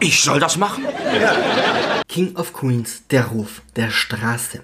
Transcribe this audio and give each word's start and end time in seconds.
Ich 0.00 0.22
soll 0.22 0.38
das 0.38 0.56
machen? 0.56 0.84
King 2.08 2.36
of 2.36 2.52
Queens, 2.52 3.02
der 3.10 3.26
Ruf 3.26 3.62
der 3.74 3.90
Straße. 3.90 4.62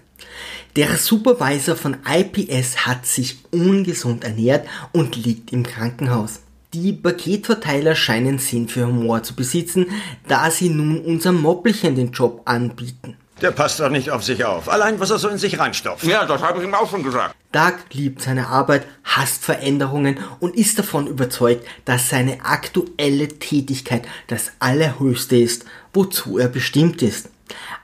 Der 0.76 0.96
Supervisor 0.96 1.76
von 1.76 1.96
IPS 2.08 2.86
hat 2.86 3.06
sich 3.06 3.38
ungesund 3.50 4.24
ernährt 4.24 4.66
und 4.92 5.16
liegt 5.16 5.52
im 5.52 5.64
Krankenhaus. 5.64 6.40
Die 6.72 6.92
Paketverteiler 6.92 7.94
scheinen 7.94 8.38
Sinn 8.38 8.68
für 8.68 8.86
Humor 8.86 9.22
zu 9.22 9.34
besitzen, 9.34 9.86
da 10.26 10.50
sie 10.50 10.68
nun 10.68 11.00
unserem 11.00 11.40
Moppelchen 11.40 11.94
den 11.94 12.12
Job 12.12 12.42
anbieten. 12.44 13.16
Der 13.42 13.50
passt 13.50 13.80
doch 13.80 13.90
nicht 13.90 14.10
auf 14.10 14.22
sich 14.22 14.44
auf. 14.44 14.68
Allein, 14.68 15.00
was 15.00 15.10
er 15.10 15.18
so 15.18 15.28
in 15.28 15.38
sich 15.38 15.58
reinstopft. 15.58 16.04
Ja, 16.04 16.24
das 16.24 16.42
habe 16.42 16.58
ich 16.60 16.64
ihm 16.64 16.74
auch 16.74 16.88
schon 16.88 17.02
gesagt. 17.02 17.34
Doug 17.52 17.74
liebt 17.92 18.22
seine 18.22 18.48
Arbeit, 18.48 18.86
hasst 19.02 19.44
Veränderungen 19.44 20.18
und 20.40 20.56
ist 20.56 20.78
davon 20.78 21.06
überzeugt, 21.06 21.66
dass 21.84 22.08
seine 22.08 22.44
aktuelle 22.44 23.28
Tätigkeit 23.28 24.06
das 24.28 24.52
Allerhöchste 24.60 25.36
ist, 25.36 25.64
wozu 25.92 26.38
er 26.38 26.48
bestimmt 26.48 27.02
ist. 27.02 27.28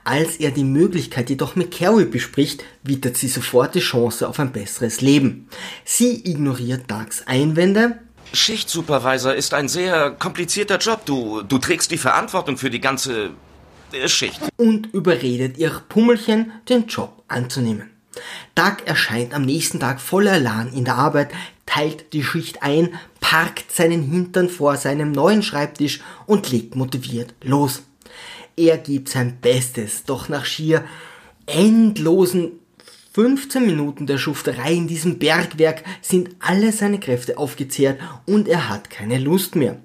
Als 0.03 0.37
er 0.37 0.51
die 0.51 0.63
Möglichkeit 0.63 1.29
jedoch 1.29 1.55
mit 1.55 1.71
Carrie 1.71 2.05
bespricht, 2.05 2.63
wittert 2.83 3.17
sie 3.17 3.27
sofort 3.27 3.75
die 3.75 3.79
Chance 3.79 4.27
auf 4.27 4.39
ein 4.39 4.51
besseres 4.51 5.01
Leben. 5.01 5.47
Sie 5.85 6.29
ignoriert 6.29 6.89
Dougs 6.89 7.23
Einwände, 7.27 7.99
Schichtsupervisor 8.33 9.33
ist 9.33 9.53
ein 9.53 9.67
sehr 9.67 10.11
komplizierter 10.11 10.77
Job. 10.77 11.05
Du, 11.05 11.41
du 11.41 11.57
trägst 11.57 11.91
die 11.91 11.97
Verantwortung 11.97 12.57
für 12.57 12.69
die 12.69 12.79
ganze 12.79 13.31
Schicht. 14.07 14.41
und 14.57 14.93
überredet 14.93 15.57
ihr 15.57 15.81
Pummelchen, 15.89 16.51
den 16.69 16.87
Job 16.87 17.23
anzunehmen. 17.27 17.89
Doug 18.55 18.77
erscheint 18.85 19.33
am 19.33 19.43
nächsten 19.43 19.79
Tag 19.79 20.01
voller 20.01 20.33
Elan 20.33 20.73
in 20.73 20.85
der 20.85 20.95
Arbeit, 20.95 21.31
teilt 21.65 22.13
die 22.13 22.23
Schicht 22.23 22.63
ein, 22.63 22.93
parkt 23.19 23.71
seinen 23.71 24.03
Hintern 24.03 24.49
vor 24.49 24.75
seinem 24.77 25.11
neuen 25.11 25.43
Schreibtisch 25.43 26.01
und 26.25 26.51
legt 26.51 26.75
motiviert 26.75 27.33
los. 27.41 27.83
Er 28.57 28.77
gibt 28.77 29.09
sein 29.09 29.37
Bestes, 29.39 30.03
doch 30.03 30.27
nach 30.27 30.45
schier 30.45 30.83
endlosen 31.45 32.59
15 33.13 33.65
Minuten 33.65 34.07
der 34.07 34.17
Schufterei 34.17 34.73
in 34.73 34.87
diesem 34.87 35.19
Bergwerk 35.19 35.83
sind 36.01 36.29
alle 36.39 36.71
seine 36.71 36.99
Kräfte 36.99 37.37
aufgezehrt 37.37 37.99
und 38.25 38.47
er 38.47 38.69
hat 38.69 38.89
keine 38.89 39.19
Lust 39.19 39.55
mehr. 39.55 39.77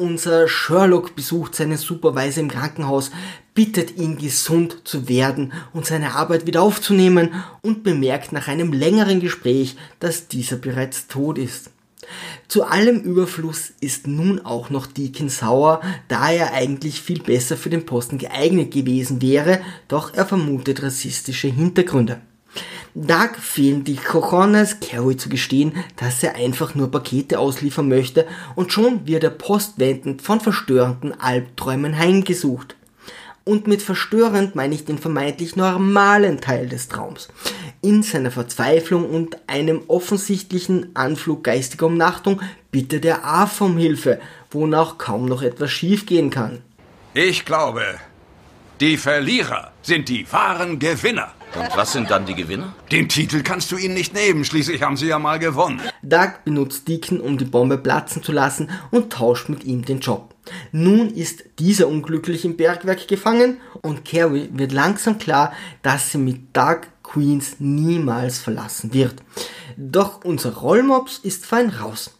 Unser 0.00 0.48
Sherlock 0.48 1.14
besucht 1.14 1.54
seinen 1.54 1.76
Supervisor 1.76 2.42
im 2.42 2.50
Krankenhaus, 2.50 3.10
bittet 3.52 3.98
ihn 3.98 4.16
gesund 4.16 4.78
zu 4.84 5.10
werden 5.10 5.52
und 5.74 5.84
seine 5.84 6.14
Arbeit 6.14 6.46
wieder 6.46 6.62
aufzunehmen 6.62 7.34
und 7.60 7.82
bemerkt 7.82 8.32
nach 8.32 8.48
einem 8.48 8.72
längeren 8.72 9.20
Gespräch, 9.20 9.76
dass 9.98 10.26
dieser 10.26 10.56
bereits 10.56 11.06
tot 11.06 11.36
ist. 11.36 11.68
Zu 12.48 12.64
allem 12.64 13.02
Überfluss 13.02 13.74
ist 13.82 14.06
nun 14.06 14.40
auch 14.42 14.70
noch 14.70 14.86
Deacon 14.86 15.28
sauer, 15.28 15.82
da 16.08 16.30
er 16.30 16.54
eigentlich 16.54 17.02
viel 17.02 17.22
besser 17.22 17.58
für 17.58 17.68
den 17.68 17.84
Posten 17.84 18.16
geeignet 18.16 18.70
gewesen 18.70 19.20
wäre, 19.20 19.60
doch 19.86 20.14
er 20.14 20.24
vermutet 20.24 20.82
rassistische 20.82 21.48
Hintergründe. 21.48 22.22
Doug 22.94 23.36
fehlen 23.40 23.84
die 23.84 23.96
Cojones, 23.96 24.78
Carrie 24.80 25.16
zu 25.16 25.28
gestehen, 25.28 25.72
dass 25.96 26.22
er 26.22 26.34
einfach 26.34 26.74
nur 26.74 26.90
Pakete 26.90 27.38
ausliefern 27.38 27.88
möchte 27.88 28.26
und 28.56 28.72
schon 28.72 29.06
wird 29.06 29.22
er 29.22 29.30
postwendend 29.30 30.22
von 30.22 30.40
verstörenden 30.40 31.18
Albträumen 31.20 31.96
heimgesucht. 31.96 32.74
Und 33.44 33.66
mit 33.66 33.82
verstörend 33.82 34.54
meine 34.54 34.74
ich 34.74 34.84
den 34.84 34.98
vermeintlich 34.98 35.56
normalen 35.56 36.40
Teil 36.40 36.68
des 36.68 36.88
Traums. 36.88 37.28
In 37.80 38.02
seiner 38.02 38.30
Verzweiflung 38.30 39.08
und 39.08 39.38
einem 39.46 39.82
offensichtlichen 39.88 40.94
Anflug 40.94 41.44
geistiger 41.44 41.86
Umnachtung 41.86 42.40
bittet 42.70 43.04
er 43.04 43.24
Arthur 43.24 43.68
um 43.68 43.78
Hilfe, 43.78 44.20
wonach 44.50 44.98
kaum 44.98 45.26
noch 45.26 45.42
etwas 45.42 45.70
schiefgehen 45.70 46.30
kann. 46.30 46.62
Ich 47.14 47.44
glaube, 47.44 47.82
die 48.80 48.96
Verlierer 48.96 49.72
sind 49.82 50.08
die 50.08 50.30
wahren 50.30 50.78
Gewinner. 50.78 51.32
Und 51.58 51.76
was 51.76 51.92
sind 51.92 52.10
dann 52.10 52.26
die 52.26 52.34
Gewinner? 52.34 52.74
Den 52.92 53.08
Titel 53.08 53.42
kannst 53.42 53.72
du 53.72 53.76
ihnen 53.76 53.94
nicht 53.94 54.14
nehmen, 54.14 54.44
schließlich 54.44 54.82
haben 54.82 54.96
sie 54.96 55.08
ja 55.08 55.18
mal 55.18 55.38
gewonnen. 55.38 55.80
Doug 56.02 56.44
benutzt 56.44 56.86
Deacon, 56.86 57.20
um 57.20 57.38
die 57.38 57.44
Bombe 57.44 57.78
platzen 57.78 58.22
zu 58.22 58.32
lassen 58.32 58.70
und 58.90 59.12
tauscht 59.12 59.48
mit 59.48 59.64
ihm 59.64 59.84
den 59.84 60.00
Job. 60.00 60.34
Nun 60.72 61.10
ist 61.10 61.44
dieser 61.58 61.88
unglücklich 61.88 62.44
im 62.44 62.56
Bergwerk 62.56 63.08
gefangen 63.08 63.58
und 63.82 64.04
Carrie 64.04 64.48
wird 64.52 64.72
langsam 64.72 65.18
klar, 65.18 65.52
dass 65.82 66.12
sie 66.12 66.18
mit 66.18 66.56
Doug 66.56 66.82
Queens 67.02 67.56
niemals 67.58 68.38
verlassen 68.38 68.94
wird. 68.94 69.16
Doch 69.76 70.24
unser 70.24 70.54
Rollmops 70.54 71.18
ist 71.18 71.46
fein 71.46 71.70
raus. 71.70 72.19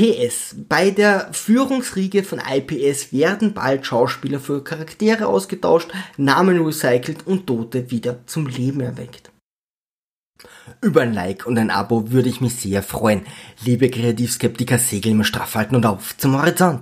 PS. 0.00 0.56
Bei 0.66 0.90
der 0.90 1.28
Führungsriege 1.32 2.24
von 2.24 2.40
IPS 2.40 3.12
werden 3.12 3.52
bald 3.52 3.84
Schauspieler 3.84 4.40
für 4.40 4.64
Charaktere 4.64 5.26
ausgetauscht, 5.26 5.90
Namen 6.16 6.64
recycelt 6.64 7.26
und 7.26 7.46
Tote 7.46 7.90
wieder 7.90 8.26
zum 8.26 8.46
Leben 8.46 8.80
erweckt. 8.80 9.30
Über 10.80 11.02
ein 11.02 11.12
Like 11.12 11.44
und 11.44 11.58
ein 11.58 11.70
Abo 11.70 12.10
würde 12.12 12.30
ich 12.30 12.40
mich 12.40 12.54
sehr 12.54 12.82
freuen. 12.82 13.26
Liebe 13.62 13.90
Kreativskeptiker, 13.90 14.78
segeln 14.78 15.18
wir 15.18 15.24
straff 15.24 15.54
halten 15.54 15.76
und 15.76 15.84
auf 15.84 16.16
zum 16.16 16.40
Horizont. 16.40 16.78